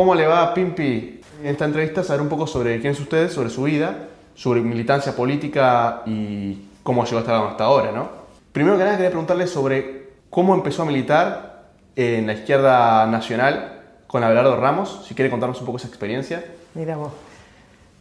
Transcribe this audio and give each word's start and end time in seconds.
¿Cómo 0.00 0.14
le 0.14 0.26
va, 0.26 0.54
Pimpi? 0.54 1.20
En 1.42 1.46
esta 1.46 1.66
entrevista 1.66 2.02
saber 2.02 2.22
un 2.22 2.30
poco 2.30 2.46
sobre 2.46 2.80
quién 2.80 2.94
es 2.94 3.00
usted, 3.00 3.28
sobre 3.28 3.50
su 3.50 3.64
vida, 3.64 4.08
sobre 4.34 4.62
militancia 4.62 5.14
política 5.14 6.00
y 6.06 6.70
cómo 6.82 7.04
llegó 7.04 7.18
hasta, 7.18 7.48
hasta 7.50 7.64
ahora, 7.64 7.92
¿no? 7.92 8.08
Primero 8.50 8.78
que 8.78 8.84
nada 8.84 8.96
quería 8.96 9.10
preguntarle 9.10 9.46
sobre 9.46 10.08
cómo 10.30 10.54
empezó 10.54 10.84
a 10.84 10.86
militar 10.86 11.64
en 11.96 12.26
la 12.26 12.32
izquierda 12.32 13.04
nacional 13.08 13.82
con 14.06 14.24
Abelardo 14.24 14.56
Ramos, 14.56 15.04
si 15.06 15.14
quiere 15.14 15.30
contarnos 15.30 15.60
un 15.60 15.66
poco 15.66 15.76
esa 15.76 15.88
experiencia. 15.88 16.46
Mira 16.72 16.96
vos, 16.96 17.12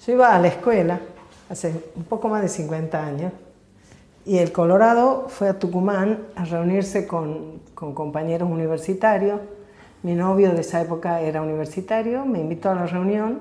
yo 0.07 0.13
iba 0.13 0.33
a 0.33 0.39
la 0.39 0.47
escuela 0.47 1.01
hace 1.49 1.83
un 1.97 2.05
poco 2.05 2.29
más 2.29 2.41
de 2.41 2.47
50 2.47 3.05
años 3.05 3.33
y 4.25 4.37
el 4.37 4.53
Colorado 4.53 5.25
fue 5.27 5.49
a 5.49 5.59
Tucumán 5.59 6.19
a 6.37 6.45
reunirse 6.45 7.05
con, 7.05 7.59
con 7.75 7.93
compañeros 7.93 8.49
universitarios 8.49 9.41
mi 10.01 10.15
novio 10.15 10.53
de 10.53 10.61
esa 10.61 10.81
época 10.81 11.19
era 11.21 11.41
universitario, 11.41 12.25
me 12.25 12.39
invitó 12.39 12.69
a 12.69 12.75
la 12.75 12.85
reunión. 12.85 13.39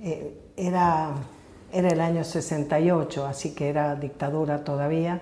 Eh, 0.00 0.38
era, 0.56 1.14
era 1.72 1.88
el 1.88 2.00
año 2.00 2.24
68, 2.24 3.26
así 3.26 3.54
que 3.54 3.68
era 3.68 3.94
dictadura 3.94 4.64
todavía, 4.64 5.20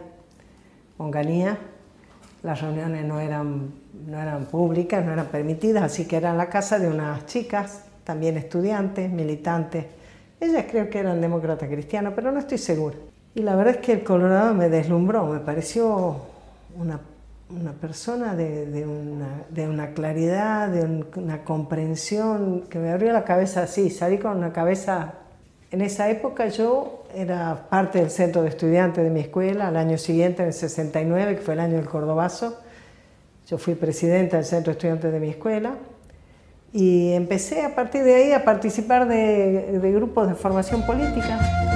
Onganía. 0.97 1.59
Las 2.43 2.61
reuniones 2.61 3.05
no 3.05 3.19
eran, 3.21 3.73
no 4.07 4.21
eran 4.21 4.45
públicas, 4.45 5.05
no 5.05 5.13
eran 5.13 5.27
permitidas, 5.27 5.83
así 5.85 6.07
que 6.07 6.17
era 6.17 6.31
en 6.31 6.37
la 6.37 6.49
casa 6.49 6.79
de 6.79 6.89
unas 6.89 7.27
chicas, 7.27 7.87
también 8.05 8.37
estudiantes, 8.37 9.11
militantes. 9.11 9.87
Ellas 10.39 10.67
creo 10.71 10.91
que 10.91 10.99
eran 10.99 11.21
demócratas 11.21 11.69
cristianas, 11.69 12.13
pero 12.15 12.31
no 12.31 12.39
estoy 12.39 12.59
segura. 12.59 12.97
Y 13.35 13.43
la 13.43 13.57
verdad 13.57 13.77
es 13.77 13.81
que 13.81 13.93
el 13.93 14.05
Colorado 14.05 14.55
me 14.55 14.69
deslumbró, 14.69 15.27
me 15.27 15.41
pareció 15.41 16.17
una 16.77 17.01
una 17.51 17.73
persona 17.73 18.35
de, 18.35 18.87
una, 19.67 19.95
claridad, 19.95 20.69
de 20.69 21.05
una 21.17 21.45
comprensión 21.45 22.63
que 22.69 22.79
me 22.79 22.91
abrió 22.91 23.13
la 23.13 23.25
cabeza 23.25 23.63
así, 23.63 23.91
salí 23.91 24.19
con 24.19 24.37
una 24.37 24.53
cabeza... 24.53 25.15
En 25.71 25.81
esa 25.81 26.09
época 26.09 26.47
yo 26.49 27.05
era 27.13 27.67
parte 27.69 27.99
del 27.99 28.11
centro 28.11 28.43
de 28.43 28.49
estudiantes 28.49 29.03
de 29.03 29.11
mi 29.11 29.21
escuela, 29.21 29.69
al 29.69 29.77
año 29.77 29.99
siguiente, 29.99 30.43
en 30.43 30.49
el 30.49 30.55
69, 30.55 31.37
que 31.37 31.43
fue 31.43 31.55
el 31.55 31.61
año 31.61 31.77
del 31.77 31.87
Cordobazo, 31.87 32.61
yo 33.49 33.59
fui 33.59 33.75
presidenta 33.75 34.37
del 34.37 34.47
centro 34.47 34.73
de 34.73 34.79
estudiantes 34.79 35.13
de 35.13 35.19
mi 35.19 35.31
escuela 35.31 35.75
y 36.73 37.13
empecé 37.13 37.63
a 37.63 37.75
partir 37.75 38.05
de 38.05 38.15
ahí 38.15 38.33
a 38.33 38.45
participar 38.45 39.09
de 39.09 39.93
grupos 39.93 40.29
de 40.29 40.35
formación 40.35 40.87
política. 40.87 41.74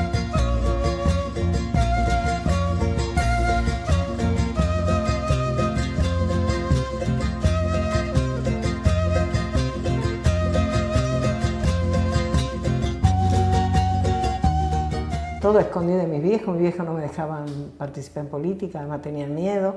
Todo 15.48 15.60
escondido 15.60 16.00
de 16.00 16.06
mis 16.06 16.22
viejos, 16.22 16.48
mis 16.48 16.60
viejos 16.60 16.84
no 16.84 16.92
me 16.92 17.00
dejaban 17.00 17.46
participar 17.78 18.24
en 18.24 18.28
política, 18.28 18.80
además 18.80 19.00
tenían 19.00 19.34
miedo. 19.34 19.76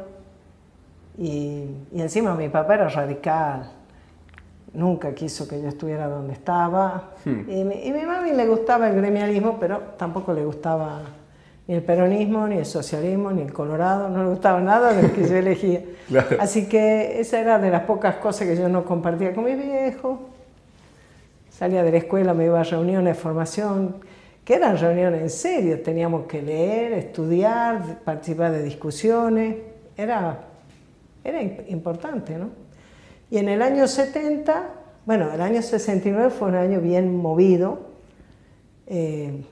Y, 1.17 1.63
encima 1.95 2.35
mi 2.35 2.49
papá 2.49 2.73
era 2.73 2.89
radical, 2.89 3.71
nunca 4.73 5.15
quiso 5.15 5.47
que 5.47 5.61
yo 5.61 5.69
estuviera 5.69 6.09
donde 6.09 6.33
estaba. 6.33 7.11
Hmm. 7.23 7.49
Y, 7.49 7.63
mi, 7.63 7.87
y 7.87 7.93
mi 7.93 8.01
mami 8.01 8.33
le 8.33 8.45
gustaba 8.47 8.89
el 8.89 8.97
gremialismo, 8.97 9.55
pero 9.61 9.79
tampoco 9.95 10.33
le 10.33 10.43
gustaba 10.43 11.03
ni 11.69 11.75
el 11.75 11.83
peronismo, 11.83 12.45
ni 12.49 12.57
el 12.57 12.65
socialismo, 12.65 13.31
ni 13.31 13.41
el 13.41 13.53
colorado, 13.53 14.09
no 14.09 14.23
le 14.23 14.29
gustaba 14.31 14.59
nada 14.59 14.91
de 14.91 15.03
lo 15.03 15.13
que 15.13 15.25
yo 15.25 15.37
elegía. 15.37 15.83
Así 16.41 16.67
que 16.67 17.21
esa 17.21 17.39
era 17.39 17.59
de 17.59 17.69
las 17.69 17.83
pocas 17.83 18.15
cosas 18.15 18.45
que 18.45 18.57
yo 18.57 18.67
no 18.67 18.83
compartía 18.83 19.33
con 19.33 19.45
mi 19.45 19.55
viejo. 19.55 20.19
Salía 21.49 21.81
de 21.81 21.91
la 21.91 21.97
escuela, 21.99 22.33
me 22.33 22.43
iba 22.43 22.59
a 22.59 22.63
reuniones 22.65 23.17
formación 23.17 24.11
que 24.43 24.55
eran 24.55 24.77
reuniones 24.77 25.35
serio, 25.35 25.81
teníamos 25.81 26.25
que 26.25 26.41
leer, 26.41 26.93
estudiar, 26.93 27.99
participar 28.03 28.51
de 28.51 28.63
discusiones, 28.63 29.55
era, 29.95 30.39
era 31.23 31.41
importante, 31.41 32.37
¿no? 32.37 32.49
Y 33.29 33.37
en 33.37 33.49
el 33.49 33.61
año 33.61 33.87
70, 33.87 34.69
bueno, 35.05 35.31
el 35.31 35.41
año 35.41 35.61
69 35.61 36.31
fue 36.31 36.49
un 36.49 36.55
año 36.55 36.81
bien 36.81 37.15
movido, 37.15 37.91
eh, 38.87 39.43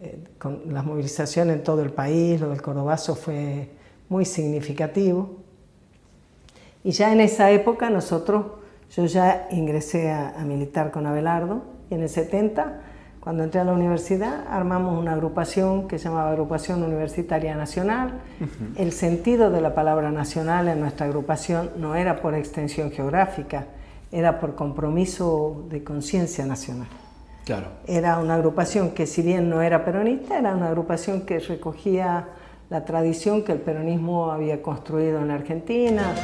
eh, 0.00 0.18
con 0.38 0.62
las 0.72 0.84
movilizaciones 0.84 1.56
en 1.56 1.62
todo 1.62 1.82
el 1.82 1.90
país, 1.90 2.40
lo 2.40 2.50
del 2.50 2.60
Cordobazo 2.60 3.14
fue 3.14 3.70
muy 4.08 4.24
significativo. 4.24 5.36
Y 6.84 6.90
ya 6.90 7.12
en 7.12 7.20
esa 7.20 7.50
época 7.50 7.88
nosotros, 7.88 8.46
yo 8.94 9.06
ya 9.06 9.48
ingresé 9.52 10.10
a, 10.10 10.38
a 10.38 10.44
militar 10.44 10.90
con 10.90 11.06
Abelardo, 11.06 11.62
y 11.90 11.94
en 11.94 12.02
el 12.02 12.08
70 12.08 12.82
cuando 13.28 13.44
entré 13.44 13.60
a 13.60 13.64
la 13.64 13.74
universidad 13.74 14.46
armamos 14.48 14.98
una 14.98 15.12
agrupación 15.12 15.86
que 15.86 15.98
se 15.98 16.04
llamaba 16.04 16.30
Agrupación 16.30 16.82
Universitaria 16.82 17.54
Nacional. 17.54 18.20
El 18.74 18.90
sentido 18.90 19.50
de 19.50 19.60
la 19.60 19.74
palabra 19.74 20.10
nacional 20.10 20.66
en 20.66 20.80
nuestra 20.80 21.04
agrupación 21.04 21.72
no 21.76 21.94
era 21.94 22.22
por 22.22 22.34
extensión 22.34 22.90
geográfica, 22.90 23.66
era 24.10 24.40
por 24.40 24.54
compromiso 24.54 25.66
de 25.68 25.84
conciencia 25.84 26.46
nacional. 26.46 26.88
Claro. 27.44 27.66
Era 27.86 28.18
una 28.18 28.36
agrupación 28.36 28.92
que 28.92 29.04
si 29.04 29.20
bien 29.20 29.50
no 29.50 29.60
era 29.60 29.84
peronista, 29.84 30.38
era 30.38 30.54
una 30.54 30.68
agrupación 30.68 31.26
que 31.26 31.38
recogía 31.38 32.28
la 32.70 32.86
tradición 32.86 33.44
que 33.44 33.52
el 33.52 33.60
peronismo 33.60 34.32
había 34.32 34.62
construido 34.62 35.18
en 35.18 35.28
la 35.28 35.34
Argentina. 35.34 36.14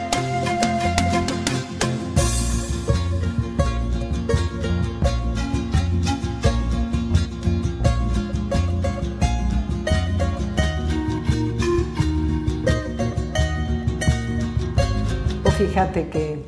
Fíjate 15.66 16.08
que 16.08 16.38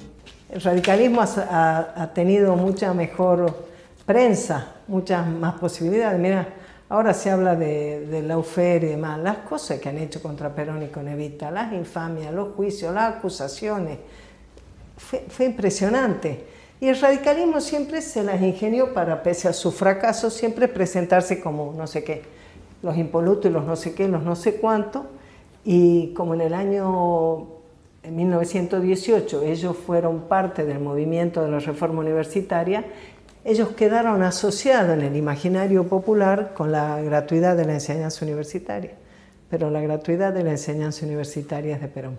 el 0.50 0.60
radicalismo 0.60 1.22
ha, 1.22 2.10
tenido 2.14 2.54
mucha 2.54 2.92
mejor 2.92 3.64
prensa, 4.04 4.74
muchas 4.88 5.26
más 5.26 5.54
posibilidades. 5.54 6.20
Mira, 6.20 6.46
ahora 6.90 7.14
se 7.14 7.30
habla 7.30 7.56
de, 7.56 8.22
la 8.26 8.36
UFER 8.36 8.84
y 8.84 8.88
demás, 8.88 9.18
las 9.20 9.38
cosas 9.38 9.80
que 9.80 9.88
han 9.88 9.96
hecho 9.96 10.20
contra 10.20 10.54
Perón 10.54 10.82
y 10.82 10.88
con 10.88 11.08
Evita, 11.08 11.50
las 11.50 11.72
infamias, 11.72 12.32
los 12.32 12.54
juicios, 12.54 12.92
las 12.92 13.16
acusaciones. 13.16 13.98
Fue, 14.98 15.46
impresionante. 15.46 16.44
Y 16.78 16.88
el 16.88 17.00
radicalismo 17.00 17.62
siempre 17.62 18.02
se 18.02 18.22
las 18.22 18.42
ingenió 18.42 18.92
para, 18.92 19.22
pese 19.22 19.48
a 19.48 19.54
su 19.54 19.72
fracaso, 19.72 20.28
siempre 20.28 20.68
presentarse 20.68 21.40
como 21.40 21.72
no 21.74 21.86
sé 21.86 22.04
qué, 22.04 22.22
los 22.82 22.98
impolutos 22.98 23.50
y 23.50 23.54
los 23.54 23.64
no 23.64 23.76
sé 23.76 23.94
qué, 23.94 24.08
los 24.08 24.22
no 24.22 24.36
sé 24.36 24.56
cuánto. 24.56 25.06
Y 25.64 26.12
como 26.12 26.34
en 26.34 26.42
el 26.42 26.54
año 26.54 27.55
en 28.06 28.14
1918 28.14 29.42
ellos 29.42 29.76
fueron 29.76 30.22
parte 30.28 30.64
del 30.64 30.78
movimiento 30.78 31.42
de 31.42 31.50
la 31.50 31.58
reforma 31.58 32.00
universitaria, 32.00 32.84
ellos 33.44 33.70
quedaron 33.70 34.22
asociados 34.22 34.96
en 34.96 35.02
el 35.02 35.16
imaginario 35.16 35.88
popular 35.88 36.52
con 36.54 36.70
la 36.70 37.00
gratuidad 37.02 37.56
de 37.56 37.64
la 37.64 37.74
enseñanza 37.74 38.24
universitaria, 38.24 38.92
pero 39.50 39.70
la 39.70 39.80
gratuidad 39.80 40.32
de 40.32 40.44
la 40.44 40.52
enseñanza 40.52 41.04
universitaria 41.04 41.74
es 41.74 41.80
de 41.80 41.88
Perón. 41.88 42.18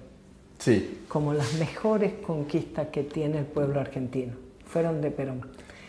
Sí. 0.59 1.03
Como 1.07 1.33
las 1.33 1.53
mejores 1.53 2.13
conquistas 2.25 2.87
que 2.87 3.03
tiene 3.03 3.39
el 3.39 3.45
pueblo 3.45 3.79
argentino, 3.79 4.33
fueron 4.65 4.99
de 5.01 5.11
Perón. 5.11 5.41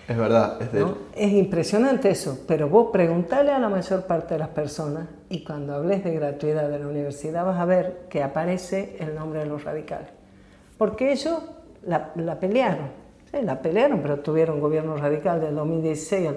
Es 0.09 0.17
verdad, 0.17 0.61
es 0.63 0.73
de 0.73 0.87
Es 1.15 1.33
impresionante 1.33 2.09
eso, 2.09 2.41
pero 2.49 2.71
vos 2.71 2.89
preguntale 2.91 3.53
a 3.53 3.59
la 3.59 3.69
mayor 3.69 4.05
parte 4.05 4.35
de 4.35 4.39
las 4.41 4.49
personas 4.49 5.07
y 5.29 5.45
cuando 5.45 5.75
hables 5.75 6.03
de 6.03 6.15
gratuidad 6.15 6.71
de 6.71 6.79
la 6.79 6.87
universidad 6.87 7.45
vas 7.45 7.61
a 7.61 7.67
ver 7.67 8.07
que 8.09 8.23
aparece 8.23 8.97
el 9.01 9.15
nombre 9.15 9.41
de 9.41 9.47
los 9.47 9.65
radicales. 9.65 10.09
Porque 10.79 11.13
ellos 11.13 11.43
la, 11.85 12.41
pelearon, 12.41 12.89
sí, 13.31 13.43
la 13.43 13.61
pelearon, 13.61 14.01
pero 14.01 14.21
tuvieron 14.21 14.61
gobierno 14.61 14.97
radical 14.97 15.43
del 15.43 15.55
2016, 15.55 16.31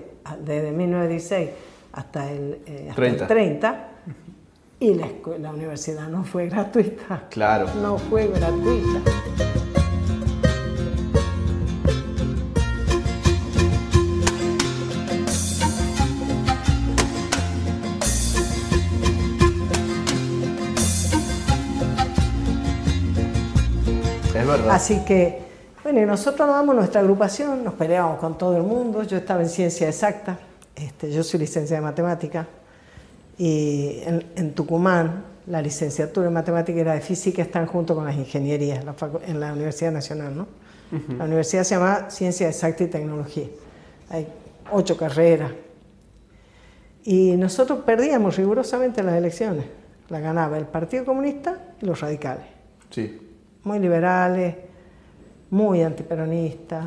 desde 0.44 0.72
1916 0.74 1.50
hasta 1.94 2.30
el, 2.30 2.62
eh, 2.66 2.92
30. 2.94 3.28
30 3.28 3.88
y 4.82 4.96
la, 4.96 5.08
la 5.40 5.52
universidad 5.52 6.10
no 6.10 6.26
fue 6.26 6.50
gratuita. 6.50 7.28
Claro. 7.30 7.68
No 7.82 7.98
fue 7.98 8.28
gratuita. 8.28 9.61
Así 24.70 25.04
que, 25.04 25.40
bueno, 25.84 26.02
y 26.02 26.06
nosotros 26.06 26.48
nos 26.48 26.56
damos 26.56 26.76
nuestra 26.76 27.02
agrupación, 27.02 27.64
nos 27.64 27.74
peleamos 27.74 28.18
con 28.20 28.38
todo 28.38 28.56
el 28.58 28.64
mundo. 28.64 29.04
Yo 29.04 29.18
estaba 29.18 29.42
en 29.42 29.50
ciencia 29.50 29.88
exacta, 29.88 30.40
este, 30.76 31.12
yo 31.12 31.24
soy 31.24 31.42
licenciada 31.42 31.80
en 31.80 31.84
matemática, 31.84 32.48
y 33.38 34.02
en, 34.36 34.54
Tucumán 34.54 35.26
la 35.48 35.62
licenciatura 35.62 36.28
en 36.28 36.34
matemática 36.34 36.80
y 36.80 36.84
la 36.84 36.94
de 36.94 37.02
física 37.02 37.42
están 37.42 37.66
junto 37.66 37.96
con 37.96 38.06
las 38.06 38.16
ingenierías 38.16 38.86
en 39.26 39.40
la, 39.40 39.54
Universidad 39.54 39.92
Nacional, 39.92 40.38
¿no? 40.38 40.48
La 41.18 41.24
universidad 41.24 41.64
se 41.64 41.76
llama 41.76 42.10
Ciencia 42.10 42.48
Exacta 42.48 42.84
y 42.84 42.88
Tecnología. 42.88 43.48
Hay 44.10 44.28
ocho 44.72 44.98
carreras. 44.98 45.52
Y 47.04 47.38
nosotros 47.38 47.80
perdíamos 47.86 48.36
rigurosamente 48.36 49.02
las 49.02 49.16
elecciones. 49.16 49.66
La 50.10 50.20
ganaba 50.20 50.58
el 50.58 50.66
Partido 50.66 51.06
Comunista 51.06 51.58
y 51.82 51.86
los 51.86 52.02
radicales. 52.02 52.46
Sí. 52.90 53.21
Muy 53.64 53.80
liberales, 53.80 54.56
muy 55.50 55.82
antiperonistas. 55.82 56.86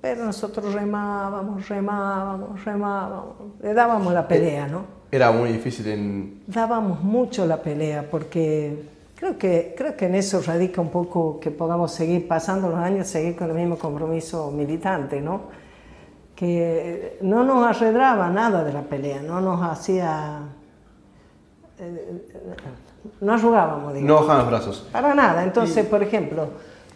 Pero 0.00 0.24
nosotros 0.24 0.72
remábamos, 0.72 1.68
remábamos, 1.68 2.64
remábamos. 2.64 3.34
Le 3.62 3.74
dábamos 3.74 4.12
la 4.12 4.26
pelea, 4.26 4.66
¿no? 4.66 4.84
Era 5.10 5.30
muy 5.30 5.52
difícil 5.52 5.86
en... 5.88 6.42
Dábamos 6.46 7.02
mucho 7.02 7.44
la 7.46 7.62
pelea 7.62 8.08
porque 8.10 8.88
creo 9.14 9.36
que, 9.36 9.74
creo 9.76 9.96
que 9.96 10.06
en 10.06 10.14
eso 10.14 10.40
radica 10.40 10.80
un 10.80 10.90
poco 10.90 11.38
que 11.38 11.50
podamos 11.50 11.92
seguir 11.92 12.26
pasando 12.26 12.68
los 12.68 12.78
años, 12.78 13.08
seguir 13.08 13.36
con 13.36 13.50
el 13.50 13.56
mismo 13.56 13.76
compromiso 13.76 14.50
militante, 14.50 15.20
¿no? 15.20 15.62
que 16.42 17.18
no 17.20 17.44
nos 17.44 17.64
arredraba 17.64 18.28
nada 18.30 18.64
de 18.64 18.72
la 18.72 18.82
pelea, 18.82 19.22
no 19.22 19.40
nos 19.40 19.62
hacía... 19.62 20.40
Eh, 21.78 22.26
no 23.20 23.34
arrugábamos, 23.34 23.94
digamos. 23.94 24.20
No 24.20 24.26
bajaban 24.26 24.50
los 24.50 24.50
brazos. 24.50 24.88
Para 24.92 25.14
nada. 25.14 25.42
Entonces, 25.44 25.86
por 25.86 26.02
ejemplo, 26.02 26.48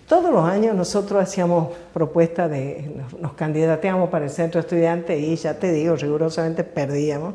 todos 0.08 0.32
los 0.32 0.44
años 0.44 0.74
nosotros 0.74 1.22
hacíamos 1.22 1.68
propuestas 1.92 2.50
de... 2.50 3.02
Nos, 3.20 3.32
candidateamos 3.32 4.08
para 4.08 4.24
el 4.24 4.30
centro 4.30 4.60
estudiante 4.60 5.18
y 5.18 5.34
ya 5.36 5.58
te 5.58 5.72
digo, 5.72 5.96
rigurosamente 5.96 6.64
perdíamos. 6.64 7.34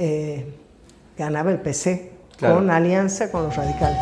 Eh, 0.00 0.54
ganaba 1.16 1.50
el 1.50 1.58
PC 1.58 2.12
con 2.38 2.70
alianza 2.70 3.32
con 3.32 3.42
los 3.42 3.56
radicales. 3.56 3.98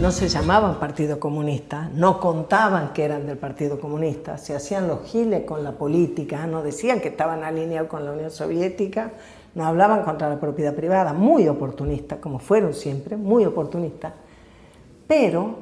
No 0.00 0.10
se 0.10 0.28
llamaban 0.28 0.80
Partido 0.80 1.20
Comunista, 1.20 1.90
no 1.94 2.20
contaban 2.20 2.94
que 2.94 3.04
eran 3.04 3.26
del 3.26 3.36
Partido 3.36 3.78
Comunista, 3.78 4.38
se 4.38 4.56
hacían 4.56 4.88
los 4.88 5.04
giles 5.04 5.44
con 5.44 5.62
la 5.62 5.72
política, 5.72 6.46
no 6.46 6.62
decían 6.62 7.00
que 7.00 7.08
estaban 7.08 7.44
alineados 7.44 7.90
con 7.90 8.06
la 8.06 8.12
Unión 8.12 8.30
Soviética, 8.30 9.10
no 9.54 9.66
hablaban 9.66 10.02
contra 10.02 10.30
la 10.30 10.40
propiedad 10.40 10.74
privada, 10.74 11.12
muy 11.12 11.46
oportunistas, 11.48 12.18
como 12.18 12.38
fueron 12.38 12.72
siempre, 12.72 13.18
muy 13.18 13.44
oportunistas, 13.44 14.14
pero 15.06 15.56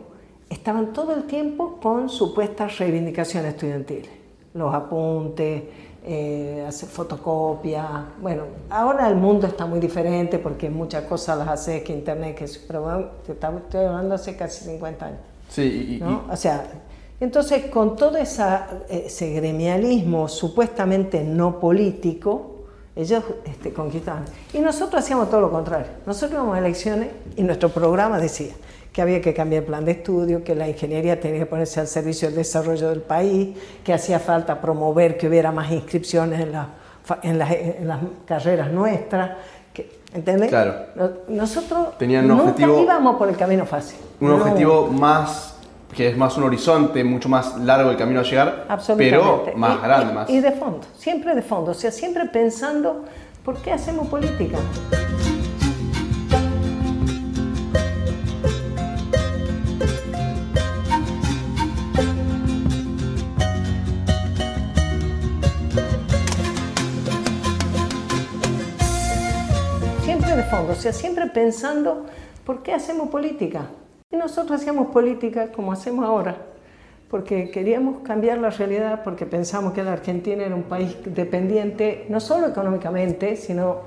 estaban 0.49 0.93
todo 0.93 1.17
el 1.17 1.25
tiempo 1.25 1.81
con 1.83 2.09
supuestas 2.09 2.79
reivindicaciones 2.79 3.55
estudiantiles, 3.55 4.11
los 4.59 4.75
apuntes, 4.75 5.63
eh, 6.05 6.65
hacer 6.67 6.89
fotocopias. 6.89 7.87
Bueno, 8.21 8.45
ahora 8.71 9.09
el 9.09 9.17
mundo 9.17 9.47
está 9.47 9.67
muy 9.67 9.81
diferente 9.81 10.39
porque 10.39 10.71
muchas 10.71 11.05
cosas 11.05 11.39
las 11.39 11.49
hace 11.49 11.83
que 11.83 11.93
Internet, 11.93 12.37
que 12.37 12.47
pero 12.67 13.11
estoy 13.23 13.85
hablando 13.85 14.15
hace 14.15 14.37
casi 14.37 14.65
50 14.65 15.07
años. 15.07 15.21
Sí, 15.49 16.01
O 16.31 16.37
sea, 16.37 16.65
entonces 17.21 17.67
con 17.67 17.97
todo 17.97 18.17
esa, 18.17 18.69
ese 18.89 19.33
gremialismo 19.33 20.29
supuestamente 20.29 21.25
no 21.25 21.59
político, 21.59 22.59
ellos 22.95 23.23
este, 23.45 23.73
conquistaban. 23.73 24.25
Y 24.53 24.59
nosotros 24.59 25.05
hacíamos 25.05 25.31
todo 25.31 25.41
lo 25.41 25.51
contrario. 25.51 25.87
Nosotros 26.07 26.33
íbamos 26.33 26.57
a 26.57 26.59
elecciones 26.59 27.09
y 27.37 27.43
nuestro 27.43 27.69
programa 27.69 28.19
decía, 28.19 28.55
que 28.99 29.03
había 29.03 29.21
que 29.21 29.33
cambiar 29.33 29.63
el 29.63 29.69
plan 29.69 29.85
de 29.85 29.93
estudio, 29.93 30.43
que 30.43 30.57
la 30.57 30.67
ingeniería 30.67 31.21
tenía 31.21 31.39
que 31.39 31.47
ponerse 31.47 31.79
al 31.79 31.87
servicio 31.87 32.27
del 32.27 32.37
desarrollo 32.37 32.89
del 32.89 33.01
país, 33.01 33.57
que 33.85 33.93
hacía 33.93 34.19
falta 34.19 34.61
promover 34.61 35.17
que 35.17 35.29
hubiera 35.29 35.53
más 35.53 35.71
inscripciones 35.71 36.41
en, 36.41 36.53
en, 37.23 37.39
las, 37.39 38.01
carreras 38.27 38.73
nuestras. 38.73 39.37
Que, 39.73 40.01
¿Entendés? 40.13 40.49
Claro. 40.49 40.75
Nosotros 41.29 41.97
Tenían 41.97 42.29
un 42.29 42.39
nunca 42.39 42.61
íbamos 42.61 43.15
por 43.15 43.29
el 43.29 43.37
camino 43.37 43.65
fácil. 43.67 44.01
Un 44.19 44.33
objetivo 44.33 44.89
más 44.89 45.57
que 45.95 46.09
es 46.09 46.17
más 46.17 46.37
un 46.37 46.43
horizonte, 46.43 47.05
mucho 47.05 47.29
más 47.29 47.57
largo 47.59 47.93
el 47.93 47.97
camino 47.97 48.19
a 48.19 48.25
llegar, 48.25 48.67
pero 48.97 49.47
más 49.55 49.81
grande. 49.81 50.13
más. 50.13 50.29
y 50.29 50.41
de 50.41 50.51
fondo, 50.51 50.81
siempre 50.97 51.37
de 51.37 51.43
fondo, 51.43 51.71
o 51.71 51.75
sea, 51.75 51.93
siempre 51.93 52.25
pensando, 52.25 53.05
¿por 53.45 53.59
qué 53.59 53.71
hacemos 53.71 54.09
política? 54.09 54.59
Fondo, 70.51 70.73
o 70.73 70.75
sea, 70.75 70.93
siempre 70.93 71.27
pensando, 71.27 72.07
¿por 72.45 72.63
qué 72.63 72.73
hacemos 72.73 73.09
política? 73.09 73.67
Y 74.11 74.17
nosotros 74.17 74.61
hacíamos 74.61 74.89
política 74.89 75.53
como 75.53 75.73
hacemos 75.73 76.05
ahora, 76.05 76.37
porque 77.11 77.51
queríamos 77.51 78.03
cambiar 78.03 78.39
la 78.39 78.51
realidad, 78.51 79.03
porque 79.05 79.27
pensamos 79.27 79.73
que 79.73 79.83
la 79.83 79.93
Argentina 79.93 80.45
era 80.45 80.55
un 80.55 80.63
país 80.63 80.97
dependiente, 81.05 82.07
no 82.09 82.21
solo 82.21 82.49
económicamente, 82.49 83.37
sino 83.37 83.81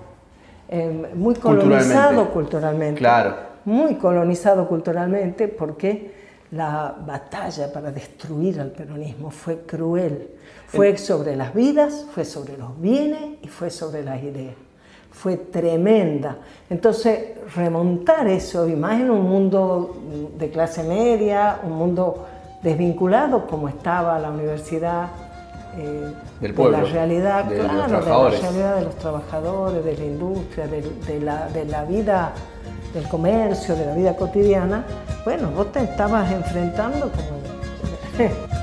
eh, 0.69 1.11
muy 1.15 1.35
colonizado 1.35 2.29
culturalmente. 2.31 2.99
Claro. 2.99 3.51
Muy 3.65 3.95
colonizado 3.95 4.67
culturalmente, 4.67 5.47
porque 5.47 6.21
la 6.51 6.95
batalla 7.05 7.71
para 7.71 7.91
destruir 7.91 8.59
al 8.59 8.71
peronismo 8.71 9.31
fue 9.31 9.61
cruel. 9.61 10.29
Fue 10.67 10.97
sobre 10.97 11.35
las 11.35 11.53
vidas, 11.53 12.05
fue 12.13 12.25
sobre 12.25 12.57
los 12.57 12.79
bienes 12.79 13.37
y 13.41 13.47
fue 13.47 13.69
sobre 13.69 14.03
las 14.03 14.21
ideas 14.23 14.55
fue 15.11 15.37
tremenda. 15.37 16.37
Entonces, 16.69 17.37
remontar 17.55 18.27
eso, 18.27 18.67
y 18.67 18.75
más 18.75 18.99
en 18.99 19.11
un 19.11 19.29
mundo 19.29 19.95
de 20.37 20.49
clase 20.49 20.83
media, 20.83 21.59
un 21.63 21.73
mundo 21.73 22.25
desvinculado 22.63 23.45
como 23.45 23.67
estaba 23.67 24.17
la 24.19 24.29
universidad, 24.29 25.09
eh, 25.77 26.13
Del 26.39 26.53
pueblo, 26.53 26.77
de 26.77 26.83
la 26.83 26.89
realidad, 26.89 27.45
de, 27.45 27.59
claro, 27.59 27.73
los 27.73 28.05
de 28.05 28.11
la 28.11 28.29
realidad 28.29 28.75
de 28.75 28.81
los 28.83 28.95
trabajadores, 28.95 29.85
de 29.85 29.97
la 29.97 30.03
industria, 30.03 30.67
de, 30.67 31.19
la, 31.21 31.47
de 31.47 31.65
la 31.65 31.85
vida 31.85 32.33
del 32.93 33.07
comercio, 33.07 33.75
de 33.75 33.85
la 33.85 33.95
vida 33.95 34.15
cotidiana, 34.15 34.83
bueno, 35.23 35.49
vos 35.51 35.71
te 35.71 35.83
estabas 35.83 36.31
enfrentando 36.31 37.09
como... 37.09 38.60